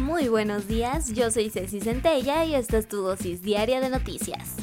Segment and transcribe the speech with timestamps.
[0.00, 4.56] Muy buenos días, yo soy Ceci Centella y esta es tu dosis diaria de noticias.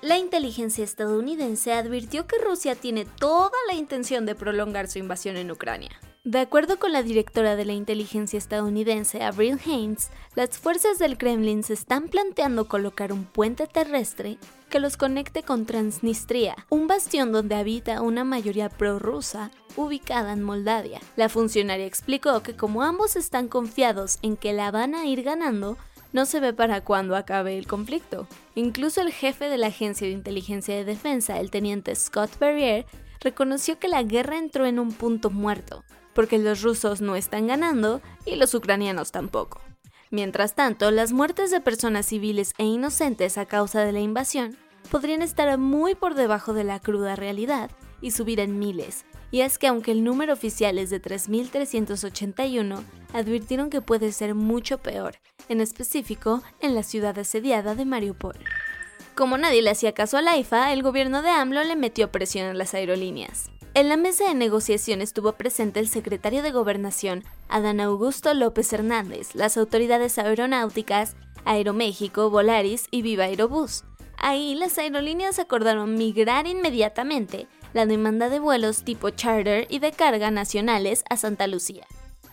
[0.00, 5.50] La inteligencia estadounidense advirtió que Rusia tiene toda la intención de prolongar su invasión en
[5.50, 5.90] Ucrania.
[6.26, 11.62] De acuerdo con la directora de la inteligencia estadounidense, Avril Haines, las fuerzas del Kremlin
[11.62, 14.38] se están planteando colocar un puente terrestre
[14.70, 20.98] que los conecte con Transnistria, un bastión donde habita una mayoría prorrusa ubicada en Moldavia.
[21.16, 25.76] La funcionaria explicó que como ambos están confiados en que la van a ir ganando,
[26.14, 28.26] no se ve para cuándo acabe el conflicto.
[28.54, 32.86] Incluso el jefe de la Agencia de Inteligencia de Defensa, el teniente Scott Berrier,
[33.20, 35.84] reconoció que la guerra entró en un punto muerto
[36.14, 39.60] porque los rusos no están ganando y los ucranianos tampoco.
[40.10, 44.56] Mientras tanto, las muertes de personas civiles e inocentes a causa de la invasión
[44.90, 49.04] podrían estar muy por debajo de la cruda realidad y subir en miles.
[49.30, 54.78] Y es que aunque el número oficial es de 3.381, advirtieron que puede ser mucho
[54.78, 55.16] peor,
[55.48, 58.36] en específico en la ciudad asediada de Mariupol.
[59.14, 62.46] Como nadie le hacía caso a la IFA, el gobierno de AMLO le metió presión
[62.46, 63.50] a las aerolíneas.
[63.76, 69.34] En la mesa de negociación estuvo presente el secretario de Gobernación, Adán Augusto López Hernández,
[69.34, 73.82] las autoridades aeronáuticas, Aeroméxico, Volaris y Viva Aerobús.
[74.16, 80.30] Ahí las aerolíneas acordaron migrar inmediatamente la demanda de vuelos tipo charter y de carga
[80.30, 81.84] nacionales a Santa Lucía.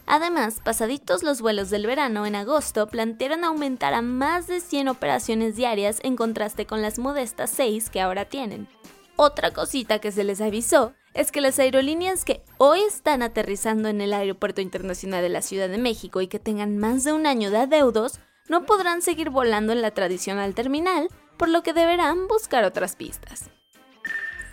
[0.05, 5.55] Además, pasaditos los vuelos del verano en agosto, plantearon aumentar a más de 100 operaciones
[5.55, 8.67] diarias en contraste con las modestas 6 que ahora tienen.
[9.15, 14.01] Otra cosita que se les avisó es que las aerolíneas que hoy están aterrizando en
[14.01, 17.51] el Aeropuerto Internacional de la Ciudad de México y que tengan más de un año
[17.51, 22.63] de adeudos no podrán seguir volando en la tradicional terminal, por lo que deberán buscar
[22.63, 23.49] otras pistas.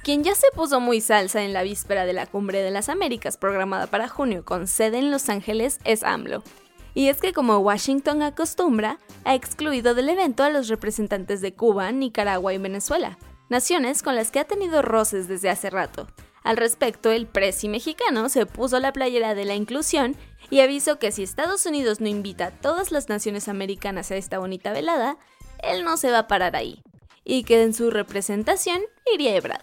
[0.02, 3.36] Quien ya se puso muy salsa en la víspera de la Cumbre de las Américas
[3.36, 6.42] programada para junio con sede en Los Ángeles es AMLO.
[6.94, 11.92] Y es que como Washington acostumbra, ha excluido del evento a los representantes de Cuba,
[11.92, 13.18] Nicaragua y Venezuela,
[13.48, 16.08] naciones con las que ha tenido roces desde hace rato,
[16.48, 20.16] al respecto, el presi mexicano se puso la playera de la inclusión
[20.48, 24.38] y avisó que si Estados Unidos no invita a todas las naciones americanas a esta
[24.38, 25.18] bonita velada,
[25.62, 26.82] él no se va a parar ahí,
[27.22, 28.80] y que en su representación
[29.12, 29.60] iría Ebrard.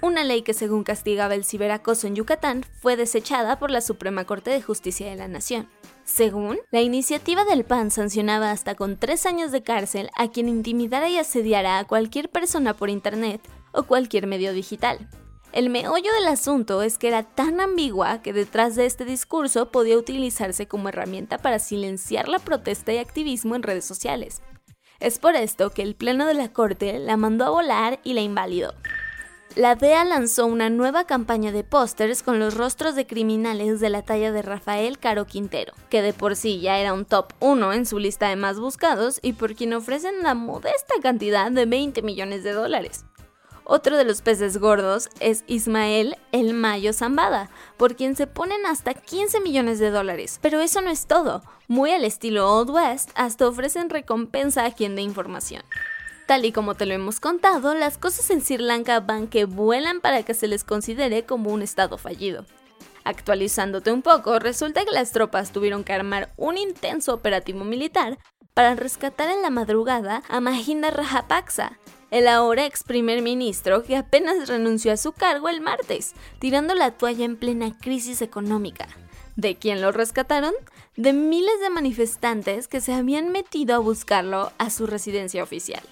[0.00, 4.52] Una ley que según castigaba el ciberacoso en Yucatán fue desechada por la Suprema Corte
[4.52, 5.68] de Justicia de la Nación.
[6.04, 11.10] Según, la iniciativa del PAN sancionaba hasta con tres años de cárcel a quien intimidara
[11.10, 15.10] y asediara a cualquier persona por Internet o cualquier medio digital.
[15.52, 19.98] El meollo del asunto es que era tan ambigua que detrás de este discurso podía
[19.98, 24.40] utilizarse como herramienta para silenciar la protesta y activismo en redes sociales.
[24.98, 28.22] Es por esto que el Pleno de la Corte la mandó a volar y la
[28.22, 28.72] invalidó.
[29.54, 34.00] La DEA lanzó una nueva campaña de pósters con los rostros de criminales de la
[34.00, 37.84] talla de Rafael Caro Quintero, que de por sí ya era un top 1 en
[37.84, 42.42] su lista de más buscados y por quien ofrecen la modesta cantidad de 20 millones
[42.42, 43.04] de dólares.
[43.64, 48.94] Otro de los peces gordos es Ismael El Mayo Zambada, por quien se ponen hasta
[48.94, 50.38] 15 millones de dólares.
[50.42, 51.42] Pero eso no es todo.
[51.68, 55.62] Muy al estilo Old West, hasta ofrecen recompensa a quien dé información.
[56.26, 60.00] Tal y como te lo hemos contado, las cosas en Sri Lanka van que vuelan
[60.00, 62.44] para que se les considere como un estado fallido.
[63.04, 68.18] Actualizándote un poco, resulta que las tropas tuvieron que armar un intenso operativo militar
[68.54, 71.78] para rescatar en la madrugada a Mahinda Rajapaksa,
[72.12, 76.90] el ahora ex primer ministro que apenas renunció a su cargo el martes, tirando la
[76.90, 78.86] toalla en plena crisis económica.
[79.36, 80.52] ¿De quién lo rescataron?
[80.94, 85.82] De miles de manifestantes que se habían metido a buscarlo a su residencia oficial.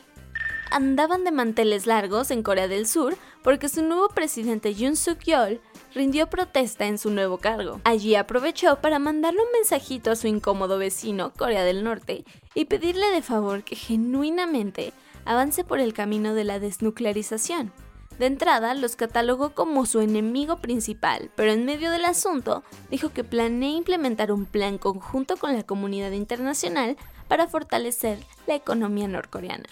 [0.70, 5.62] Andaban de manteles largos en Corea del Sur porque su nuevo presidente Yoon Suk Yeol
[5.94, 7.80] rindió protesta en su nuevo cargo.
[7.84, 13.08] Allí aprovechó para mandarle un mensajito a su incómodo vecino, Corea del Norte, y pedirle
[13.10, 14.92] de favor que genuinamente
[15.24, 17.72] avance por el camino de la desnuclearización.
[18.18, 23.24] De entrada, los catalogó como su enemigo principal, pero en medio del asunto dijo que
[23.24, 29.68] planea implementar un plan conjunto con la comunidad internacional para fortalecer la economía norcoreana.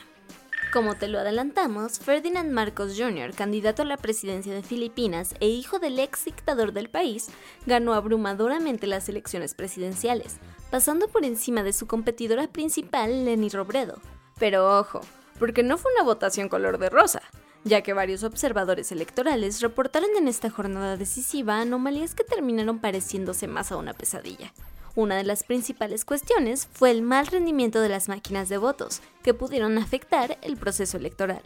[0.72, 5.78] Como te lo adelantamos, Ferdinand Marcos Jr., candidato a la presidencia de Filipinas e hijo
[5.78, 7.28] del ex dictador del país,
[7.66, 10.36] ganó abrumadoramente las elecciones presidenciales,
[10.70, 14.00] pasando por encima de su competidora principal, Lenny Robredo.
[14.38, 15.00] Pero ojo,
[15.38, 17.22] porque no fue una votación color de rosa,
[17.64, 23.72] ya que varios observadores electorales reportaron en esta jornada decisiva anomalías que terminaron pareciéndose más
[23.72, 24.52] a una pesadilla.
[24.94, 29.34] Una de las principales cuestiones fue el mal rendimiento de las máquinas de votos, que
[29.34, 31.42] pudieron afectar el proceso electoral.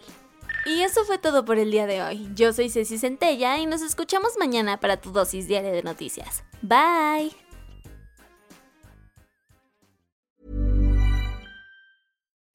[0.64, 2.28] Y eso fue todo por el día de hoy.
[2.34, 6.44] Yo soy Ceci Centella y nos escuchamos mañana para tu dosis diaria de noticias.
[6.62, 7.41] Bye.